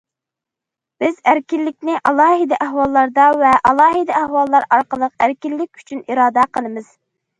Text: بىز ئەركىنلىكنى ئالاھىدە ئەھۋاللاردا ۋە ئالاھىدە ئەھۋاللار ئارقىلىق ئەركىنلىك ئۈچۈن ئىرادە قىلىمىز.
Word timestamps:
بىز 1.03 1.17
ئەركىنلىكنى 1.33 1.97
ئالاھىدە 2.11 2.59
ئەھۋاللاردا 2.67 3.27
ۋە 3.43 3.51
ئالاھىدە 3.73 4.17
ئەھۋاللار 4.23 4.67
ئارقىلىق 4.77 5.15
ئەركىنلىك 5.27 5.83
ئۈچۈن 5.83 6.05
ئىرادە 6.09 6.47
قىلىمىز. 6.59 6.91